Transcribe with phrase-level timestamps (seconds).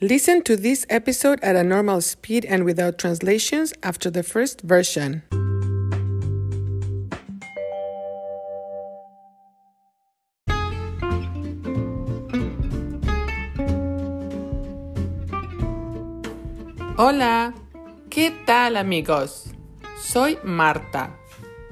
[0.00, 5.22] Listen to this episode at a normal speed and without translations after the first version.
[16.98, 17.54] Hola,
[18.10, 19.52] ¿qué tal amigos?
[19.96, 21.16] Soy Marta.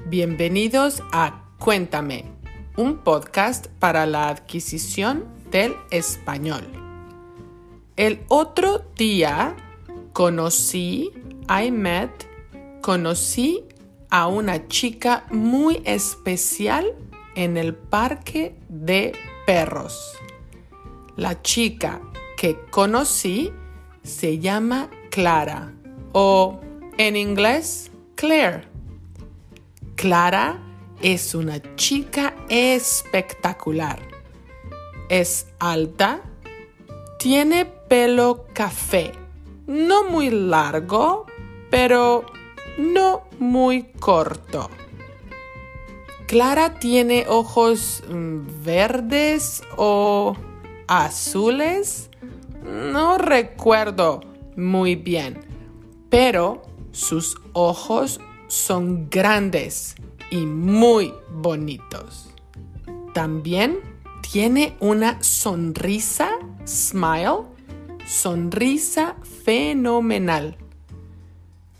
[0.05, 2.31] Bienvenidos a Cuéntame,
[2.77, 6.82] un podcast para la adquisición del español.
[7.95, 9.55] El otro día
[10.13, 11.11] conocí,
[11.47, 12.09] I met,
[12.81, 13.63] conocí
[14.09, 16.95] a una chica muy especial
[17.35, 19.13] en el parque de
[19.45, 20.15] perros.
[21.17, 22.01] La chica
[22.35, 23.51] que conocí
[24.01, 25.71] se llama Clara
[26.13, 26.59] o
[26.97, 28.67] en inglés Claire.
[29.93, 30.59] Clara
[30.99, 33.99] es una chica espectacular.
[35.09, 36.21] Es alta,
[37.19, 39.11] tiene pelo café,
[39.67, 41.27] no muy largo,
[41.69, 42.25] pero
[42.79, 44.67] no muy corto.
[46.25, 50.35] Clara tiene ojos mm, verdes o
[50.87, 52.09] azules.
[52.63, 54.21] No recuerdo
[54.55, 55.45] muy bien,
[56.09, 59.93] pero sus ojos son grandes
[60.31, 62.33] y muy bonitos.
[63.13, 63.77] También
[64.31, 66.31] tiene una sonrisa,
[66.65, 67.52] smile,
[68.05, 70.57] sonrisa fenomenal.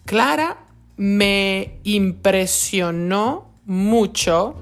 [0.05, 0.66] Clara
[0.97, 4.55] me impresionó mucho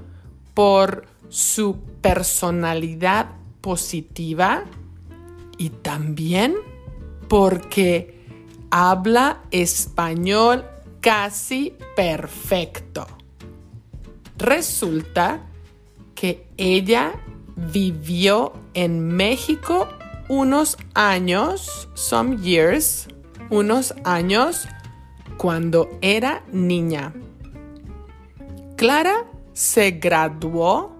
[0.53, 4.63] por su personalidad positiva
[5.57, 6.55] y también
[7.27, 8.25] porque
[8.69, 10.65] habla español
[10.99, 13.07] casi perfecto.
[14.37, 15.41] Resulta
[16.15, 17.13] que ella
[17.55, 19.87] vivió en México
[20.31, 23.09] unos años, some years,
[23.49, 24.65] unos años
[25.35, 27.13] cuando era niña.
[28.77, 30.95] Clara se graduó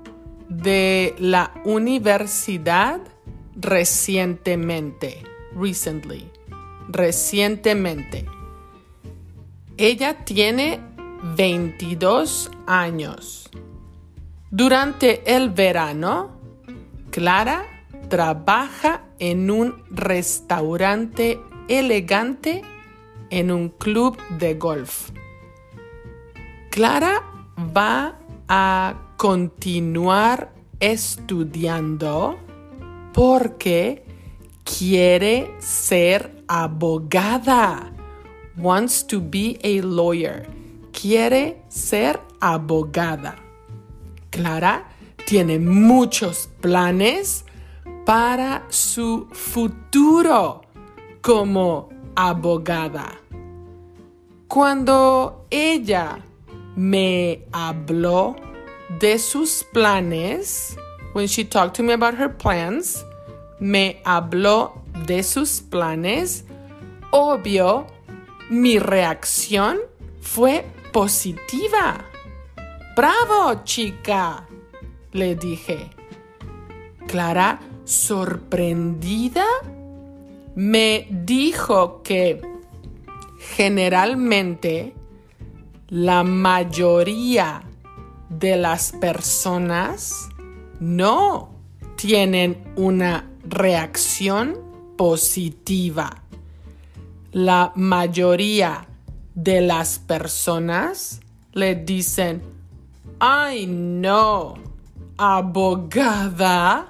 [0.50, 3.00] de la universidad
[3.56, 5.24] recientemente,
[5.56, 6.30] recently,
[6.90, 8.26] recientemente.
[9.78, 10.82] Ella tiene
[11.38, 13.50] 22 años.
[14.50, 16.32] Durante el verano,
[17.12, 17.71] Clara
[18.12, 21.40] trabaja en un restaurante
[21.70, 22.62] elegante
[23.30, 25.12] en un club de golf.
[26.72, 27.24] Clara
[27.58, 30.52] va a continuar
[30.82, 32.38] estudiando
[33.14, 34.04] porque
[34.66, 37.94] quiere ser abogada.
[38.58, 40.50] Wants to be a lawyer.
[40.92, 43.38] Quiere ser abogada.
[44.30, 44.90] Clara
[45.26, 47.46] tiene muchos planes
[48.06, 50.62] para su futuro
[51.22, 53.14] como abogada.
[54.48, 56.20] Cuando ella
[56.76, 58.36] me habló
[59.00, 60.76] de sus planes,
[61.14, 63.04] when she talked to me about her plans,
[63.60, 64.74] me habló
[65.06, 66.44] de sus planes,
[67.12, 67.88] obvio,
[68.50, 69.80] mi reacción
[70.22, 72.06] fue positiva.
[72.96, 74.46] ¡Bravo, chica!
[75.14, 75.90] le dije.
[77.08, 79.46] Clara, sorprendida,
[80.56, 82.42] me dijo que
[83.56, 84.94] generalmente
[85.90, 87.64] la mayoría
[88.30, 90.30] de las personas
[90.80, 91.50] no
[91.96, 94.58] tienen una reacción
[94.98, 96.24] positiva.
[97.32, 98.88] La mayoría
[99.36, 101.22] de las personas
[101.54, 102.42] le dicen,
[103.20, 104.56] ay no,
[105.18, 106.88] abogada,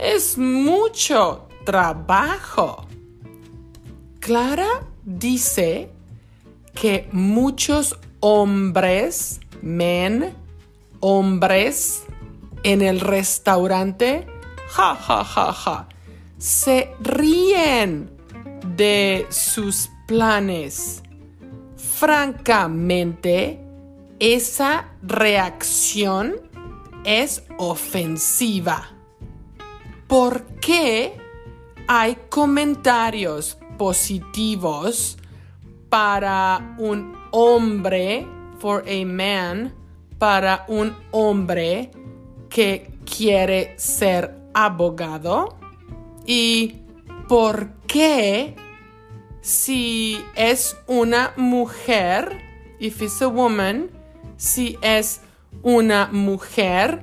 [0.00, 2.86] es mucho trabajo.
[4.20, 5.90] Clara dice
[6.74, 10.34] que muchos hombres, men,
[11.00, 12.04] hombres,
[12.62, 14.26] en el restaurante,
[14.68, 15.88] ja, ja, ja, ja,
[16.38, 18.10] se ríen
[18.76, 21.02] de sus planes.
[21.76, 23.60] Francamente,
[24.18, 26.36] esa reacción
[27.04, 28.97] es ofensiva.
[30.08, 31.18] ¿Por qué
[31.86, 35.18] hay comentarios positivos
[35.90, 38.26] para un hombre,
[38.58, 39.74] for a man,
[40.18, 41.90] para un hombre
[42.48, 45.58] que quiere ser abogado?
[46.24, 46.76] ¿Y
[47.28, 48.56] por qué
[49.42, 52.40] si es una mujer,
[52.78, 53.90] if it's a woman,
[54.38, 55.20] si es
[55.62, 57.02] una mujer,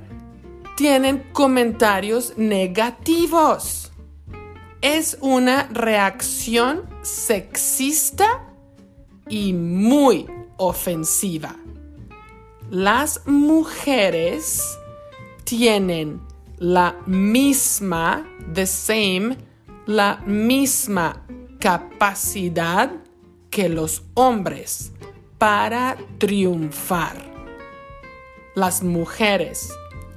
[0.76, 3.82] tienen comentarios negativos.
[4.82, 8.46] es una reacción sexista
[9.26, 10.26] y muy
[10.58, 11.56] ofensiva.
[12.70, 14.62] Las mujeres
[15.44, 16.20] tienen
[16.58, 19.36] la misma, the same,
[19.86, 21.26] la misma
[21.58, 22.92] capacidad
[23.50, 24.92] que los hombres
[25.38, 27.16] para triunfar.
[28.54, 29.72] Las mujeres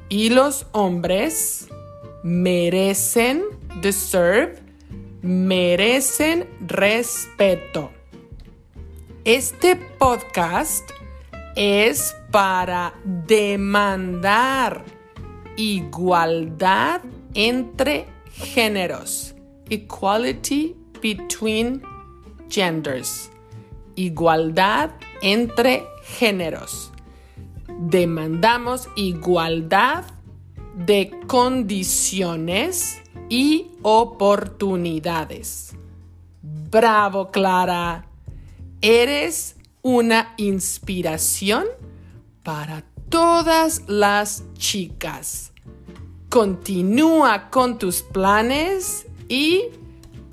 [0.10, 1.68] y los hombres
[2.24, 3.44] merecen,
[3.82, 4.56] deserve,
[5.22, 7.92] merecen respeto.
[9.24, 10.90] Este podcast
[11.56, 14.84] es para demandar
[15.56, 17.02] igualdad
[17.36, 19.36] entre géneros.
[19.70, 21.84] Equality between
[22.50, 23.30] genders.
[23.96, 24.92] Igualdad
[25.22, 26.92] entre géneros.
[27.82, 30.04] Demandamos igualdad
[30.76, 35.78] de condiciones y oportunidades.
[36.42, 38.06] Bravo, Clara.
[38.82, 41.68] Eres una inspiración
[42.44, 45.54] para todas las chicas.
[46.28, 49.64] Continúa con tus planes y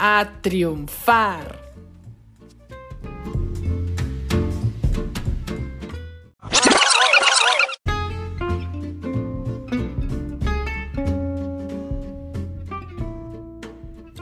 [0.00, 1.65] a triunfar.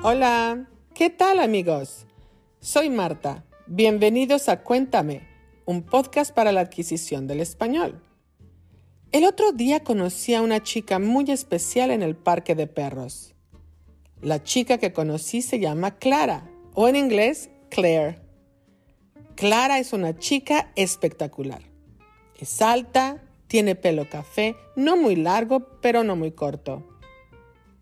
[0.07, 2.05] Hola, ¿qué tal amigos?
[2.61, 3.47] Soy Marta.
[3.67, 5.27] Bienvenidos a Cuéntame,
[5.65, 8.03] un podcast para la adquisición del español.
[9.13, 13.35] El otro día conocí a una chica muy especial en el parque de perros.
[14.21, 18.21] La chica que conocí se llama Clara, o en inglés, Claire.
[19.37, 21.63] Clara es una chica espectacular.
[22.39, 26.94] Es alta, tiene pelo café, no muy largo, pero no muy corto.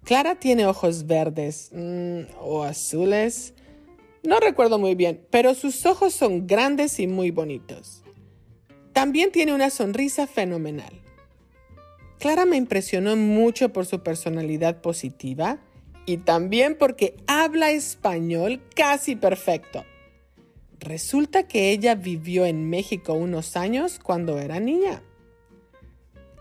[0.04, 3.54] Clara tiene ojos verdes mm, o azules.
[4.24, 8.02] No recuerdo muy bien, pero sus ojos son grandes y muy bonitos.
[8.92, 10.92] También tiene una sonrisa fenomenal.
[12.18, 15.58] Clara me impresionó mucho por su personalidad positiva
[16.04, 19.84] y también porque habla español casi perfecto.
[20.80, 25.02] Resulta que ella vivió en México unos años cuando era niña.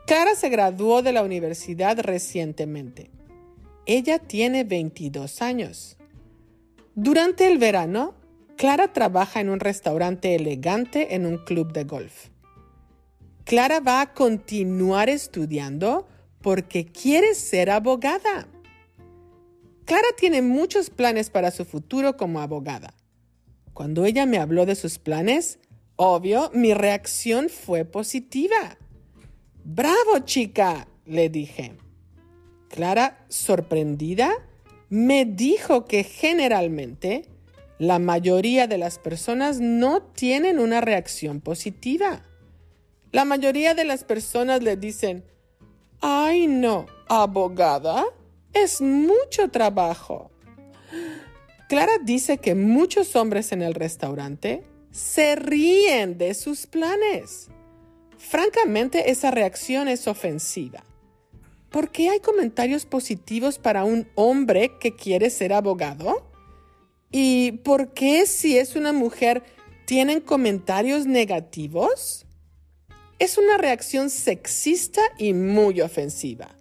[0.08, 3.12] Clara se graduó de la universidad recientemente
[3.86, 5.98] ella tiene 22 años.
[6.96, 8.16] Durante el verano,
[8.58, 12.30] Clara trabaja en un restaurante elegante en un club de golf.
[13.44, 16.08] Clara va a continuar estudiando
[16.42, 18.48] porque quiere ser abogada.
[19.86, 22.94] Clara tiene muchos planes para su futuro como abogada.
[23.74, 25.60] Cuando ella me habló de sus planes,
[25.96, 28.78] obvio, mi reacción fue positiva.
[29.64, 30.88] ¡Bravo, chica!
[31.06, 31.74] le dije.
[32.72, 34.32] Clara, sorprendida,
[34.90, 37.26] me dijo que generalmente
[37.80, 42.24] la mayoría de las personas no tienen una reacción positiva.
[43.12, 45.26] La mayoría de las personas le dicen,
[46.00, 48.06] ay no, abogada,
[48.54, 50.32] es mucho trabajo.
[51.68, 57.50] Clara dice que muchos hombres en el restaurante se ríen de sus planes.
[58.18, 60.86] Francamente, esa reacción es ofensiva.
[61.72, 66.30] ¿Por qué hay comentarios positivos para un hombre que quiere ser abogado?
[67.12, 69.42] ¿Y por qué si es una mujer
[69.86, 72.26] tienen comentarios negativos?
[73.20, 76.58] Es una reacción sexista y muy ofensiva.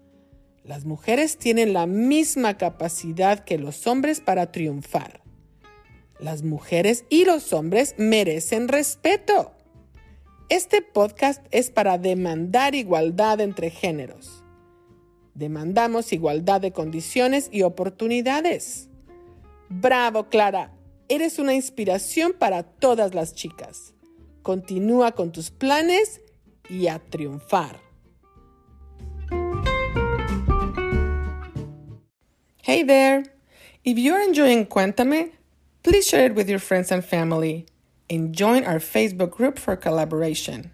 [0.62, 5.22] Las mujeres tienen la misma capacidad que los hombres para triunfar.
[6.20, 9.54] Las mujeres y los hombres merecen respeto.
[10.48, 14.44] Este podcast es para demandar igualdad entre géneros.
[15.40, 18.90] Demandamos igualdad de condiciones y oportunidades.
[19.70, 20.70] Bravo, Clara.
[21.08, 23.94] Eres una inspiración para todas las chicas.
[24.42, 26.20] Continúa con tus planes
[26.68, 27.80] y a triunfar.
[32.62, 33.22] Hey there!
[33.82, 35.32] If you're enjoying Cuéntame,
[35.82, 37.64] please share it with your friends and family
[38.10, 40.70] and join our Facebook group for collaboration.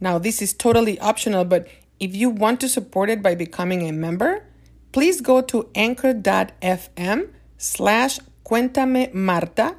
[0.00, 1.68] Now, this is totally optional, but
[2.04, 4.44] if you want to support it by becoming a member,
[4.92, 9.76] please go to anchor.fm slash cuéntame Marta,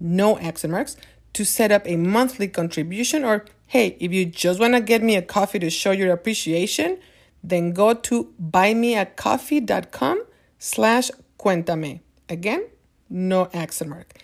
[0.00, 0.96] no accent marks,
[1.34, 3.24] to set up a monthly contribution.
[3.24, 6.98] Or hey, if you just want to get me a coffee to show your appreciation,
[7.44, 10.24] then go to buymeacoffee.com
[10.58, 12.00] slash cuéntame.
[12.28, 12.66] Again,
[13.08, 14.18] no accent mark.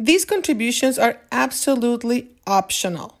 [0.00, 3.20] These contributions are absolutely optional.